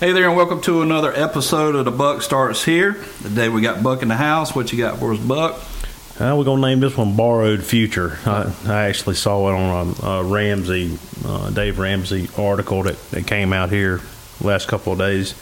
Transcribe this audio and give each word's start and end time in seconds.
Hey 0.00 0.12
there, 0.12 0.26
and 0.28 0.36
welcome 0.36 0.62
to 0.62 0.80
another 0.80 1.12
episode 1.14 1.74
of 1.76 1.84
the 1.84 1.90
Buck 1.90 2.22
Starts 2.22 2.64
Here. 2.64 2.94
Today 3.22 3.50
we 3.50 3.60
got 3.60 3.82
Buck 3.82 4.00
in 4.00 4.08
the 4.08 4.16
house. 4.16 4.54
What 4.54 4.72
you 4.72 4.78
got 4.78 4.98
for 4.98 5.12
us, 5.12 5.18
Buck? 5.18 5.60
Uh, 6.18 6.34
we're 6.36 6.44
gonna 6.44 6.62
name 6.62 6.80
this 6.80 6.96
one 6.96 7.16
"Borrowed 7.16 7.62
Future." 7.62 8.18
I, 8.24 8.50
I 8.66 8.82
actually 8.88 9.16
saw 9.16 9.48
it 9.50 9.52
on 9.54 9.94
a, 10.02 10.06
a 10.06 10.24
Ramsey, 10.24 10.98
uh, 11.26 11.50
Dave 11.50 11.78
Ramsey 11.78 12.30
article 12.38 12.82
that, 12.84 12.98
that 13.10 13.26
came 13.26 13.52
out 13.52 13.70
here 13.70 14.00
last 14.40 14.68
couple 14.68 14.94
of 14.94 14.98
days, 14.98 15.34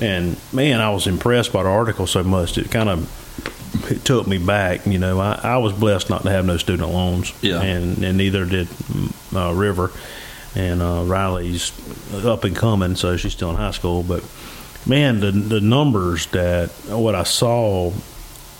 and 0.00 0.38
man, 0.52 0.80
I 0.80 0.90
was 0.90 1.08
impressed 1.08 1.52
by 1.52 1.64
the 1.64 1.68
article 1.68 2.06
so 2.06 2.22
much. 2.22 2.58
It 2.58 2.70
kind 2.70 2.88
of 2.88 3.90
it 3.90 4.04
took 4.04 4.28
me 4.28 4.38
back. 4.38 4.86
You 4.86 5.00
know, 5.00 5.18
I, 5.18 5.40
I 5.42 5.56
was 5.58 5.72
blessed 5.72 6.10
not 6.10 6.22
to 6.22 6.30
have 6.30 6.44
no 6.44 6.58
student 6.58 6.90
loans, 6.90 7.32
Yeah. 7.42 7.60
and 7.60 8.04
and 8.04 8.16
neither 8.16 8.44
did 8.44 8.68
uh, 9.34 9.52
River, 9.52 9.90
and 10.54 10.82
uh, 10.82 11.04
Riley's 11.06 11.72
up 12.24 12.44
and 12.44 12.56
coming, 12.56 12.96
so 12.96 13.16
she's 13.16 13.32
still 13.32 13.50
in 13.50 13.56
high 13.56 13.70
school. 13.70 14.02
But 14.02 14.24
man, 14.86 15.20
the 15.20 15.30
the 15.30 15.60
numbers 15.60 16.26
that 16.26 16.70
what 16.88 17.14
I 17.14 17.22
saw 17.24 17.92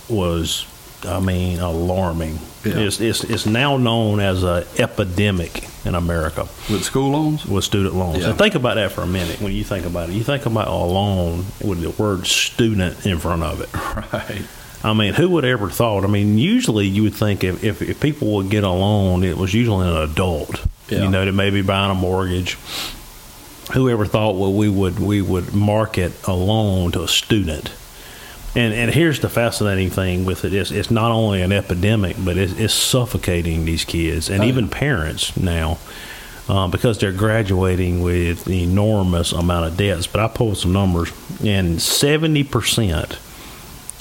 was, 0.08 0.66
I 1.04 1.20
mean, 1.20 1.58
alarming. 1.60 2.38
Yeah. 2.64 2.78
It's, 2.80 3.00
it's 3.00 3.24
it's 3.24 3.46
now 3.46 3.76
known 3.78 4.20
as 4.20 4.44
a 4.44 4.66
epidemic 4.78 5.66
in 5.86 5.94
America 5.94 6.42
With 6.70 6.84
school 6.84 7.10
loans? 7.12 7.46
with 7.46 7.64
student 7.64 7.94
loans. 7.94 8.18
Yeah. 8.18 8.30
And 8.30 8.38
think 8.38 8.54
about 8.54 8.74
that 8.74 8.92
for 8.92 9.00
a 9.00 9.06
minute. 9.06 9.40
When 9.40 9.52
you 9.52 9.64
think 9.64 9.86
about 9.86 10.10
it, 10.10 10.12
you 10.12 10.22
think 10.22 10.44
about 10.44 10.68
a 10.68 10.74
loan 10.74 11.46
with 11.64 11.80
the 11.80 11.88
word 11.90 12.26
student 12.26 13.06
in 13.06 13.18
front 13.18 13.42
of 13.42 13.60
it. 13.62 13.68
Right. 14.12 14.42
I 14.82 14.94
mean, 14.94 15.12
who 15.14 15.28
would 15.30 15.44
ever 15.44 15.68
thought? 15.68 16.04
I 16.04 16.06
mean, 16.06 16.38
usually 16.38 16.86
you 16.86 17.02
would 17.02 17.14
think 17.14 17.44
if, 17.44 17.62
if, 17.62 17.82
if 17.82 18.00
people 18.00 18.32
would 18.36 18.48
get 18.50 18.64
a 18.64 18.70
loan, 18.70 19.24
it 19.24 19.36
was 19.36 19.52
usually 19.52 19.86
an 19.86 19.96
adult, 19.96 20.56
Yeah. 20.90 21.04
you 21.04 21.08
know, 21.10 21.24
that 21.24 21.32
may 21.32 21.50
be 21.50 21.62
buying 21.62 21.90
a 21.90 21.94
mortgage. 21.94 22.56
Whoever 23.74 24.04
thought 24.04 24.34
well 24.36 24.52
we 24.52 24.68
would 24.68 24.98
we 24.98 25.22
would 25.22 25.54
market 25.54 26.12
a 26.26 26.32
loan 26.32 26.90
to 26.92 27.02
a 27.04 27.08
student, 27.08 27.70
and 28.56 28.74
and 28.74 28.90
here's 28.92 29.20
the 29.20 29.28
fascinating 29.28 29.90
thing 29.90 30.24
with 30.24 30.44
it 30.44 30.52
is 30.52 30.72
it's 30.72 30.90
not 30.90 31.12
only 31.12 31.40
an 31.42 31.52
epidemic, 31.52 32.16
but 32.24 32.36
it's, 32.36 32.52
it's 32.54 32.74
suffocating 32.74 33.64
these 33.66 33.84
kids 33.84 34.28
and 34.28 34.42
Oh, 34.42 34.46
even 34.46 34.64
yeah. 34.64 34.70
parents 34.72 35.36
now. 35.36 35.78
Uh, 36.48 36.66
because 36.66 36.98
they're 36.98 37.12
graduating 37.12 38.02
with 38.02 38.48
enormous 38.48 39.30
amount 39.30 39.66
of 39.66 39.76
debts, 39.76 40.08
but 40.08 40.20
I 40.20 40.26
pulled 40.26 40.56
some 40.58 40.72
numbers, 40.72 41.12
and 41.44 41.80
seventy 41.80 42.42
percent 42.42 43.12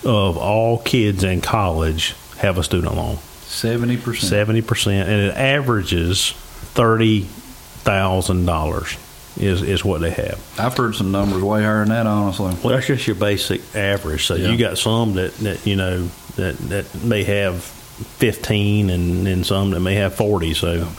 of 0.03 0.35
all 0.35 0.79
kids 0.79 1.23
in 1.23 1.41
college 1.41 2.15
have 2.39 2.57
a 2.57 2.63
student 2.63 2.95
loan. 2.95 3.17
70%. 3.17 4.15
Seventy 4.21 4.61
percent, 4.63 5.07
and 5.09 5.21
it 5.21 5.35
averages 5.35 6.33
thirty 6.73 7.21
thousand 7.23 8.45
dollars 8.45 8.97
is 9.37 9.61
is 9.61 9.85
what 9.85 10.01
they 10.01 10.11
have. 10.11 10.39
I've 10.59 10.75
heard 10.75 10.95
some 10.95 11.11
numbers 11.11 11.41
way 11.41 11.63
higher 11.63 11.79
than 11.79 11.89
that, 11.89 12.07
honestly. 12.07 12.55
Well, 12.63 12.75
that's 12.75 12.87
just 12.87 13.07
your 13.07 13.15
basic 13.15 13.61
average. 13.75 14.25
So 14.25 14.35
Yeah. 14.35 14.49
you 14.49 14.57
got 14.57 14.77
some 14.77 15.13
that, 15.15 15.33
that 15.37 15.65
you 15.65 15.75
know 15.75 16.09
that 16.35 16.57
that 16.69 17.03
may 17.03 17.23
have 17.23 17.63
fifteen, 17.63 18.89
and, 18.89 19.27
and 19.27 19.45
some 19.45 19.71
that 19.71 19.79
may 19.79 19.95
have 19.95 20.15
forty. 20.15 20.53
So, 20.53 20.73
Yeah. 20.73 20.89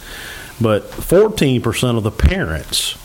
but 0.61 0.85
fourteen 0.91 1.61
percent 1.63 1.97
of 1.99 2.03
the 2.03 2.11
parents 2.11 2.97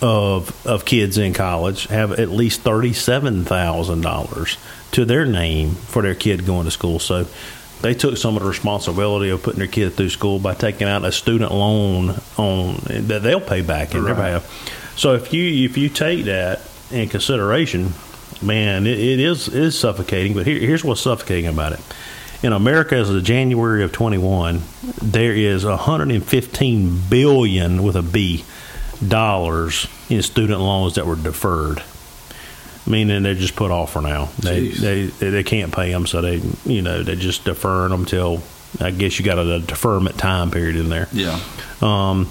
of 0.00 0.66
of 0.66 0.84
kids 0.84 1.18
in 1.18 1.32
college 1.34 1.86
have 1.88 2.12
at 2.12 2.30
least 2.30 2.60
thirty 2.62 2.92
seven 2.92 3.44
thousand 3.44 4.00
dollars 4.02 4.56
to 4.92 5.04
their 5.04 5.26
name 5.26 5.72
for 5.74 6.02
their 6.02 6.14
kid 6.14 6.46
going 6.46 6.64
to 6.64 6.70
school. 6.70 6.98
So. 6.98 7.26
They 7.80 7.94
took 7.94 8.16
some 8.16 8.36
of 8.36 8.42
the 8.42 8.48
responsibility 8.48 9.30
of 9.30 9.42
putting 9.42 9.60
their 9.60 9.68
kid 9.68 9.94
through 9.94 10.08
school 10.10 10.38
by 10.38 10.54
taking 10.54 10.88
out 10.88 11.04
a 11.04 11.12
student 11.12 11.52
loan 11.52 12.20
on 12.36 12.76
that 12.88 13.22
they'll 13.22 13.40
pay 13.40 13.62
back 13.62 13.94
in 13.94 14.04
their 14.04 14.14
Right. 14.14 14.24
behalf. 14.40 14.94
So 14.96 15.14
if 15.14 15.32
you 15.32 15.64
if 15.64 15.76
you 15.78 15.88
take 15.88 16.24
that 16.24 16.60
in 16.90 17.08
consideration, 17.08 17.92
man, 18.42 18.86
it, 18.86 18.98
it 18.98 19.20
is 19.20 19.46
it 19.48 19.54
is 19.54 19.78
suffocating. 19.78 20.34
But 20.34 20.46
here, 20.46 20.58
here's 20.58 20.82
what's 20.82 21.00
suffocating 21.00 21.46
about 21.46 21.72
it. 21.74 21.80
In 22.42 22.52
America, 22.52 22.94
as 22.96 23.10
of 23.10 23.22
January 23.24 23.82
of 23.84 23.90
21, 23.92 24.62
there 25.02 25.32
is 25.32 25.64
115 25.64 27.00
billion 27.10 27.82
with 27.82 27.96
a 27.96 28.02
B 28.02 28.44
dollars 29.06 29.86
in 30.08 30.22
student 30.22 30.60
loans 30.60 30.94
that 30.96 31.06
were 31.06 31.16
deferred, 31.16 31.82
meaning 32.88 33.22
they're 33.22 33.34
just 33.34 33.56
put 33.56 33.70
off 33.70 33.92
for 33.92 34.02
now. 34.02 34.30
They, 34.38 34.68
they 34.68 35.06
they 35.06 35.30
they 35.30 35.42
can't 35.44 35.72
pay 35.72 35.90
them, 35.90 36.06
so 36.06 36.20
they 36.20 36.40
you 36.64 36.82
know 36.82 37.02
they 37.02 37.16
just 37.16 37.44
deferring 37.44 37.90
them 37.90 38.04
till 38.04 38.42
I 38.80 38.90
guess 38.90 39.18
you 39.18 39.24
got 39.24 39.38
a 39.38 39.60
deferment 39.60 40.18
time 40.18 40.50
period 40.50 40.76
in 40.76 40.88
there. 40.88 41.08
Yeah. 41.12 41.40
Um, 41.80 42.28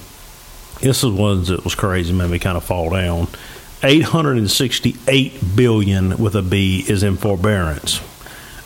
this 0.81 1.03
is 1.03 1.11
ones 1.11 1.47
that 1.47 1.63
was 1.63 1.75
crazy, 1.75 2.13
made 2.13 2.29
me 2.29 2.39
kind 2.39 2.57
of 2.57 2.63
fall 2.63 2.89
down. 2.91 3.27
868 3.83 5.55
billion 5.55 6.17
with 6.17 6.35
a 6.35 6.41
B 6.41 6.83
is 6.87 7.03
in 7.03 7.17
forbearance, 7.17 8.01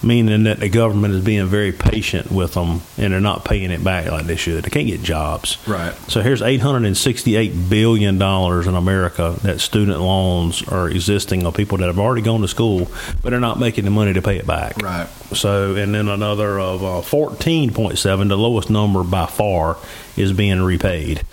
meaning 0.04 0.44
that 0.44 0.60
the 0.60 0.70
government 0.70 1.14
is 1.14 1.24
being 1.24 1.46
very 1.48 1.72
patient 1.72 2.32
with 2.32 2.54
them 2.54 2.82
and 2.98 3.14
they're 3.14 3.20
not 3.20 3.46
paying 3.46 3.72
it 3.72 3.84
back 3.84 4.10
like 4.12 4.26
they 4.26 4.36
should. 4.36 4.64
They 4.64 4.70
can't 4.70 4.88
get 4.88 5.04
jobs. 5.04 5.58
Right. 5.68 5.94
So 6.10 6.22
here's 6.22 6.42
868 6.42 7.70
billion 7.70 8.18
dollars 8.18 8.68
in 8.68 8.76
America 8.76 9.36
that 9.44 9.62
student 9.62 10.00
loans 10.00 10.64
are 10.64 10.90
existing 10.90 11.46
of 11.46 11.56
people 11.56 11.78
that 11.80 11.88
have 11.88 12.00
already 12.00 12.22
gone 12.22 12.42
to 12.42 12.48
school, 12.48 12.88
but 13.22 13.30
they're 13.30 13.40
not 13.40 13.60
making 13.60 13.86
the 13.86 13.92
money 13.92 14.14
to 14.14 14.22
pay 14.22 14.38
it 14.38 14.48
back. 14.48 14.82
Right. 14.82 15.08
So, 15.34 15.76
and 15.76 15.94
then 15.94 16.08
another 16.08 16.60
of 16.60 16.84
uh, 16.84 17.02
14.7, 17.02 18.28
the 18.28 18.38
lowest 18.38 18.70
number 18.70 19.04
by 19.04 19.28
far, 19.28 19.78
is 20.18 20.34
being 20.34 20.62
repaid. 20.62 21.24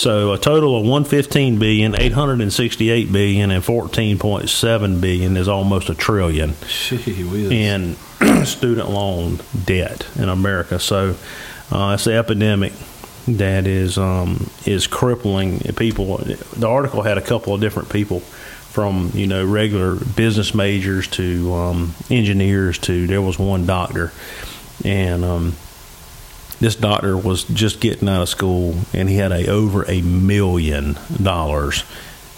So 0.00 0.32
a 0.32 0.38
total 0.38 0.76
of 0.78 0.84
115 0.84 1.58
billion, 1.58 1.94
868 1.94 3.12
billion, 3.12 3.50
and 3.50 3.62
14.7 3.62 4.98
billion 4.98 5.36
is 5.36 5.46
almost 5.46 5.90
a 5.90 5.94
trillion 5.94 6.54
in 7.52 7.96
student 8.46 8.88
loan 8.88 9.40
debt 9.66 10.06
in 10.16 10.30
America. 10.30 10.80
So 10.80 11.16
uh, 11.70 11.92
it's 11.98 12.06
an 12.06 12.14
epidemic 12.14 12.72
that 13.28 13.66
is 13.66 13.98
um, 13.98 14.48
is 14.64 14.86
crippling 14.86 15.58
people. 15.74 16.16
The 16.16 16.66
article 16.66 17.02
had 17.02 17.18
a 17.18 17.22
couple 17.22 17.52
of 17.52 17.60
different 17.60 17.90
people 17.90 18.20
from 18.20 19.10
you 19.12 19.26
know 19.26 19.44
regular 19.44 19.96
business 19.96 20.54
majors 20.54 21.08
to 21.08 21.52
um, 21.52 21.94
engineers 22.08 22.78
to 22.78 23.06
there 23.06 23.20
was 23.20 23.38
one 23.38 23.66
doctor 23.66 24.12
and 24.82 25.26
um, 25.26 25.56
this 26.60 26.76
doctor 26.76 27.16
was 27.16 27.44
just 27.44 27.80
getting 27.80 28.08
out 28.08 28.22
of 28.22 28.28
school 28.28 28.74
and 28.92 29.08
he 29.08 29.16
had 29.16 29.32
a 29.32 29.48
over 29.50 29.84
a 29.90 30.02
million 30.02 30.98
dollars 31.22 31.84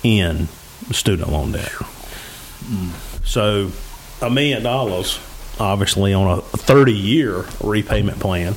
in 0.02 0.48
student 0.90 1.30
loan 1.30 1.52
debt. 1.52 1.72
So 3.24 3.70
a 4.20 4.30
million 4.30 4.62
dollars, 4.62 5.18
obviously 5.58 6.14
on 6.14 6.38
a 6.38 6.40
30 6.42 6.92
year 6.92 7.44
repayment 7.62 8.20
plan, 8.20 8.54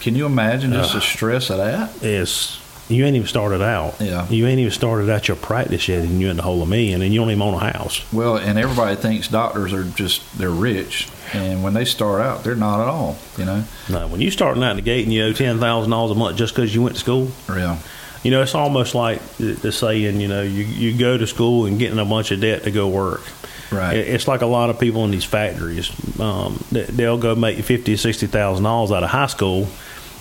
Can 0.00 0.14
you 0.14 0.26
imagine 0.26 0.72
just 0.72 0.92
the 0.92 0.98
uh, 0.98 1.02
stress 1.02 1.50
of 1.50 1.58
that? 1.58 2.02
is 2.02 2.59
you 2.90 3.04
ain't 3.04 3.16
even 3.16 3.28
started 3.28 3.62
out. 3.62 3.94
Yeah. 4.00 4.28
You 4.28 4.46
ain't 4.46 4.58
even 4.60 4.72
started 4.72 5.08
out 5.10 5.28
your 5.28 5.36
practice 5.36 5.88
yet, 5.88 6.04
and 6.04 6.20
you're 6.20 6.30
in 6.30 6.36
the 6.36 6.42
hole 6.42 6.62
of 6.62 6.68
million, 6.68 7.02
and 7.02 7.12
you 7.12 7.20
don't 7.20 7.30
even 7.30 7.42
own 7.42 7.54
a 7.54 7.72
house. 7.72 8.04
Well, 8.12 8.36
and 8.36 8.58
everybody 8.58 8.96
thinks 8.96 9.28
doctors 9.28 9.72
are 9.72 9.84
just, 9.84 10.36
they're 10.38 10.50
rich. 10.50 11.08
And 11.32 11.62
when 11.62 11.74
they 11.74 11.84
start 11.84 12.20
out, 12.20 12.42
they're 12.42 12.56
not 12.56 12.80
at 12.80 12.88
all, 12.88 13.16
you 13.38 13.44
know? 13.44 13.64
No, 13.88 14.08
when 14.08 14.20
you 14.20 14.30
starting 14.30 14.62
out 14.64 14.70
in 14.72 14.76
the 14.76 14.82
gate 14.82 15.04
and 15.04 15.12
you 15.12 15.24
owe 15.24 15.32
ten 15.32 15.60
thousand 15.60 15.90
dollars 15.90 16.10
a 16.10 16.14
month 16.16 16.36
just 16.36 16.54
because 16.54 16.74
you 16.74 16.82
went 16.82 16.96
to 16.96 17.00
school, 17.00 17.30
Yeah. 17.48 17.78
you 18.24 18.32
know 18.32 18.42
it's 18.42 18.54
almost 18.56 18.94
like 18.96 19.20
the 19.38 19.70
saying, 19.70 20.20
you 20.20 20.26
know, 20.26 20.42
you 20.42 20.64
you 20.64 20.98
go 20.98 21.16
to 21.16 21.26
school 21.28 21.66
and 21.66 21.78
getting 21.78 22.00
a 22.00 22.04
bunch 22.04 22.32
of 22.32 22.40
debt 22.40 22.64
to 22.64 22.72
go 22.72 22.88
work. 22.88 23.22
Right. 23.70 23.96
It's 23.96 24.26
like 24.26 24.40
a 24.42 24.46
lot 24.46 24.70
of 24.70 24.80
people 24.80 25.04
in 25.04 25.12
these 25.12 25.22
factories. 25.24 25.92
Um, 26.18 26.64
they- 26.72 26.82
they'll 26.86 27.16
go 27.18 27.36
make 27.36 27.58
fifty, 27.64 27.96
sixty 27.96 28.26
thousand 28.26 28.64
dollars 28.64 28.90
out 28.90 29.04
of 29.04 29.10
high 29.10 29.26
school, 29.28 29.68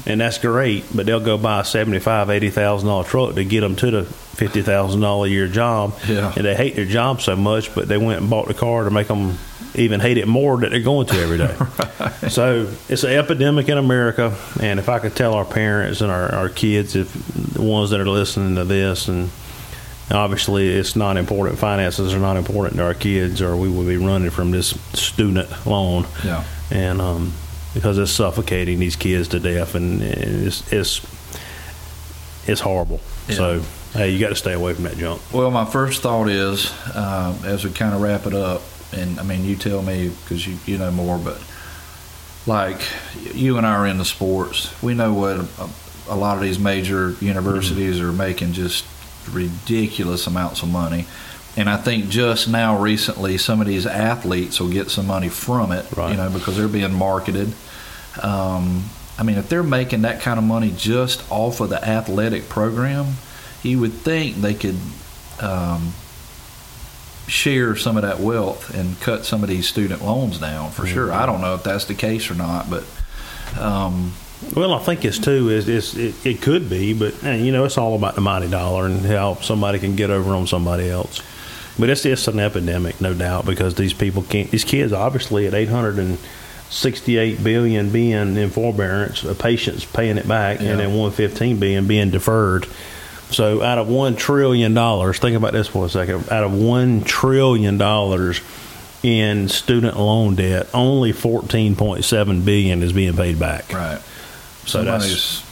and 0.06 0.22
that's 0.22 0.38
great. 0.38 0.86
But 0.96 1.06
they'll 1.06 1.20
go 1.20 1.38
buy 1.38 1.62
a 1.62 1.66
seventy-five, 1.66 2.30
eighty 2.30 2.50
thousand 2.50 2.88
dollar 2.88 3.04
truck 3.04 3.36
to 3.36 3.44
get 3.44 3.62
them 3.62 3.76
to 3.78 3.92
the 3.92 4.04
fifty 4.06 4.62
thousand 4.62 5.02
dollar 5.02 5.28
a 5.28 5.30
year 5.30 5.48
job. 5.48 5.98
Yeah. 6.08 6.34
And 6.36 6.46
they 6.46 6.56
hate 6.56 6.76
their 6.76 6.86
job 6.86 7.22
so 7.22 7.36
much, 7.36 7.74
but 7.76 7.88
they 7.88 7.98
went 7.98 8.22
and 8.22 8.30
bought 8.30 8.48
the 8.48 8.54
car 8.54 8.84
to 8.86 8.92
make 8.92 9.08
them 9.08 9.38
even 9.76 10.00
hate 10.00 10.18
it 10.18 10.28
more 10.28 10.58
that 10.58 10.72
they're 10.72 10.80
going 10.82 11.06
to 11.08 11.16
every 11.22 11.38
day. 11.38 11.56
So 12.30 12.72
it's 12.90 13.04
an 13.04 13.12
epidemic 13.12 13.70
in 13.70 13.78
America, 13.80 14.36
and 14.62 14.80
if 14.80 14.88
I 14.88 15.00
could 15.00 15.16
tell 15.16 15.34
our 15.34 15.46
parents 15.46 16.02
and 16.02 16.12
our, 16.12 16.32
our 16.34 16.50
kids, 16.50 16.96
if 16.96 17.12
the 17.54 17.62
ones 17.64 17.90
that 17.90 18.00
are 18.00 18.08
listening 18.08 18.56
to 18.56 18.66
this, 18.66 19.08
and 19.08 19.30
obviously 20.12 20.68
it's 20.70 20.96
not 20.96 21.18
important, 21.18 21.58
finances 21.58 22.14
are 22.14 22.20
not 22.20 22.38
important 22.38 22.76
to 22.78 22.84
our 22.84 22.94
kids, 22.94 23.42
or 23.42 23.56
we 23.58 23.68
would 23.70 23.88
be 23.88 23.98
running 23.98 24.30
from 24.30 24.52
this 24.52 24.70
student 24.94 25.50
loan, 25.66 26.06
Yeah. 26.24 26.44
and 26.72 27.02
um, 27.02 27.34
because 27.74 27.98
it's 27.98 28.12
suffocating 28.12 28.80
these 28.80 28.96
kids 28.96 29.28
to 29.30 29.40
death, 29.40 29.76
and 29.76 30.02
it's 30.02 30.72
it's 30.72 31.02
it's 32.48 32.62
horrible. 32.62 33.00
Yeah. 33.28 33.36
So 33.36 33.62
hey, 33.94 34.12
you 34.12 34.20
got 34.20 34.30
to 34.30 34.36
stay 34.36 34.54
away 34.54 34.74
from 34.74 34.86
that 34.86 34.98
junk. 34.98 35.22
Well, 35.34 35.52
my 35.52 35.66
first 35.66 36.02
thought 36.02 36.30
is, 36.30 36.72
uh, 36.94 37.36
as 37.46 37.64
we 37.64 37.72
kind 37.72 37.94
of 37.94 38.02
wrap 38.02 38.26
it 38.26 38.34
up, 38.34 38.62
and 38.94 39.20
I 39.20 39.24
mean, 39.24 39.44
you 39.46 39.56
tell 39.56 39.82
me 39.82 40.10
because 40.10 40.48
you, 40.48 40.58
you 40.66 40.78
know 40.78 40.92
more, 40.92 41.18
but 41.18 41.42
like 42.46 42.82
you 43.34 43.58
and 43.58 43.66
I 43.66 43.76
are 43.76 43.88
in 43.88 43.98
the 43.98 44.06
sports, 44.06 44.82
we 44.82 44.94
know 44.94 45.14
what 45.14 45.38
a, 45.38 45.70
a 46.10 46.16
lot 46.16 46.38
of 46.38 46.44
these 46.44 46.60
major 46.60 47.12
universities 47.22 48.00
are 48.00 48.12
making 48.12 48.54
just 48.54 48.86
ridiculous 49.32 50.28
amounts 50.28 50.64
of 50.64 50.70
money. 50.70 51.06
And 51.58 51.70
I 51.70 51.78
think 51.78 52.10
just 52.10 52.48
now 52.48 52.80
recently 52.80 53.38
some 53.38 53.60
of 53.62 53.68
these 53.68 53.86
athletes 53.86 54.60
will 54.60 54.70
get 54.70 54.90
some 54.92 55.08
money 55.08 55.30
from 55.30 55.72
it, 55.72 55.86
Right. 55.96 56.12
you 56.12 56.18
know, 56.18 56.30
because 56.30 56.56
they're 56.58 56.68
being 56.68 56.94
marketed. 56.94 57.54
Um, 58.22 58.86
I 59.18 59.24
mean, 59.24 59.38
if 59.38 59.50
they're 59.50 59.64
making 59.64 60.04
that 60.04 60.22
kind 60.22 60.38
of 60.38 60.46
money 60.46 60.74
just 60.76 61.24
off 61.32 61.60
of 61.60 61.70
the 61.70 61.84
athletic 61.88 62.48
program, 62.50 63.16
you 63.64 63.80
would 63.80 63.94
think 63.94 64.38
they 64.38 64.54
could 64.54 64.78
um, 65.42 65.94
share 67.28 67.76
some 67.76 67.98
of 67.98 68.04
that 68.04 68.20
wealth 68.20 68.74
and 68.74 69.00
cut 69.02 69.26
some 69.26 69.44
of 69.44 69.50
these 69.50 69.68
student 69.68 70.04
loans 70.04 70.40
down 70.40 70.72
for 70.72 70.88
sure. 70.88 71.12
I 71.12 71.26
don't 71.26 71.42
know 71.42 71.54
if 71.56 71.64
that's 71.64 71.86
the 71.86 71.94
case 71.96 72.32
or 72.32 72.36
not, 72.36 72.70
but 72.70 72.84
um, 73.60 74.14
Well, 74.56 74.74
I 74.74 74.80
think 74.80 75.06
it's 75.06 75.20
too 75.20 75.50
is, 75.50 75.96
it, 75.98 76.16
it 76.26 76.42
could 76.42 76.70
be, 76.70 76.94
but 76.94 77.22
you 77.24 77.52
know 77.52 77.66
it's 77.66 77.78
all 77.78 77.96
about 77.96 78.16
the 78.16 78.22
mighty 78.22 78.48
dollar 78.50 78.86
and 78.86 79.06
how 79.06 79.36
somebody 79.36 79.80
can 79.80 79.96
get 79.96 80.10
over 80.10 80.32
on 80.34 80.48
somebody 80.48 80.90
else. 80.90 81.22
But 81.80 81.90
it's 81.90 82.06
it's 82.06 82.28
an 82.28 82.40
epidemic, 82.40 83.00
no 83.00 83.14
doubt, 83.14 83.46
because 83.46 83.76
these 83.76 83.94
people 83.94 84.24
can't. 84.24 84.52
These 84.52 84.66
kids, 84.66 84.92
obviously, 84.92 85.48
at 85.48 85.54
eight 85.54 85.70
hundred 85.70 85.98
and 85.98 86.18
sixty-eight 86.70 87.44
billion 87.44 87.90
being 87.90 88.36
in 88.38 88.50
forbearance, 88.50 89.24
a 89.24 89.34
patient's 89.34 89.86
paying 89.86 90.18
it 90.18 90.28
back, 90.28 90.60
Yeah. 90.60 90.72
and 90.72 90.80
then 90.80 90.94
one 90.94 91.12
fifteen 91.12 91.58
billion 91.58 91.88
being 91.88 92.10
deferred. 92.10 92.68
So, 93.32 93.62
out 93.62 93.78
of 93.78 93.88
one 93.88 94.16
trillion 94.16 94.74
dollars, 94.74 95.20
think 95.20 95.38
about 95.38 95.54
this 95.54 95.68
for 95.68 95.86
a 95.86 95.90
second. 95.90 96.30
Out 96.32 96.44
of 96.44 96.54
one 96.54 97.02
trillion 97.02 97.78
dollars 97.78 98.42
in 99.02 99.48
student 99.48 99.98
loan 99.98 100.36
debt, 100.36 100.68
only 100.74 101.12
fourteen 101.14 101.76
point 101.78 102.04
seven 102.04 102.42
billion 102.44 102.84
is 102.84 102.92
being 102.92 103.16
paid 103.16 103.40
back. 103.40 103.72
right. 103.74 104.02
So 104.66 104.84
that's- 104.84 105.04
somebody's 105.06 105.44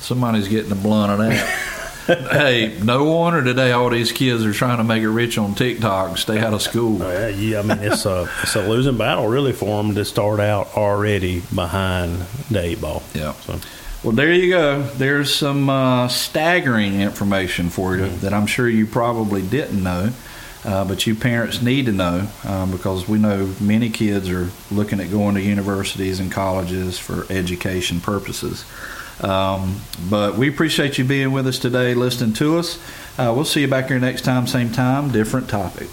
somebody's 0.00 0.48
getting 0.48 0.70
the 0.70 0.74
blunt 0.74 1.12
of 1.12 1.18
that. 1.18 1.64
hey, 2.08 2.78
no 2.82 3.04
wonder 3.04 3.44
today 3.44 3.72
all 3.72 3.90
these 3.90 4.12
kids 4.12 4.44
are 4.44 4.52
trying 4.52 4.78
to 4.78 4.84
make 4.84 5.02
it 5.02 5.08
rich 5.10 5.38
on 5.38 5.54
TikTok, 5.54 6.08
and 6.10 6.18
stay 6.18 6.40
out 6.40 6.54
of 6.54 6.62
school. 6.62 6.98
Yeah, 6.98 7.28
yeah, 7.28 7.58
I 7.60 7.62
mean 7.62 7.78
it's 7.80 8.06
a 8.06 8.28
it's 8.42 8.56
a 8.56 8.66
losing 8.66 8.96
battle 8.96 9.28
really 9.28 9.52
for 9.52 9.82
them 9.82 9.94
to 9.94 10.04
start 10.04 10.40
out 10.40 10.76
already 10.76 11.42
behind 11.54 12.22
the 12.50 12.60
eight 12.62 12.80
ball. 12.80 13.02
Yeah. 13.14 13.32
So 13.34 13.60
Well, 14.02 14.12
there 14.14 14.32
you 14.32 14.50
go. 14.50 14.82
There's 14.82 15.34
some 15.34 15.68
uh, 15.68 16.08
staggering 16.08 17.00
information 17.00 17.68
for 17.68 17.96
you 17.96 18.04
Mm-hmm. 18.04 18.20
that 18.20 18.32
I'm 18.32 18.46
sure 18.46 18.68
you 18.68 18.86
probably 18.86 19.42
didn't 19.42 19.82
know, 19.82 20.10
uh, 20.64 20.84
but 20.84 21.06
you 21.06 21.14
parents 21.14 21.60
need 21.60 21.86
to 21.86 21.92
know 21.92 22.28
um, 22.44 22.70
because 22.70 23.08
we 23.08 23.18
know 23.18 23.52
many 23.60 23.90
kids 23.90 24.30
are 24.30 24.50
looking 24.70 25.00
at 25.00 25.10
going 25.10 25.34
to 25.34 25.42
universities 25.42 26.20
and 26.20 26.30
colleges 26.32 26.98
for 26.98 27.26
education 27.30 28.00
purposes. 28.00 28.64
Um, 29.22 29.80
but 30.08 30.36
we 30.36 30.48
appreciate 30.48 30.98
you 30.98 31.04
being 31.04 31.32
with 31.32 31.46
us 31.46 31.58
today, 31.58 31.94
listening 31.94 32.34
to 32.34 32.58
us. 32.58 32.78
Uh, 33.18 33.32
we'll 33.34 33.44
see 33.44 33.62
you 33.62 33.68
back 33.68 33.88
here 33.88 33.98
next 33.98 34.22
time, 34.22 34.46
same 34.46 34.70
time, 34.70 35.10
different 35.10 35.48
topic. 35.48 35.88